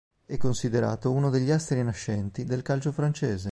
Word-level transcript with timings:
È 0.25 0.35
considerato 0.35 1.11
uno 1.11 1.29
degli 1.29 1.51
astri 1.51 1.83
nascenti 1.83 2.43
del 2.43 2.63
calcio 2.63 2.91
francese. 2.91 3.49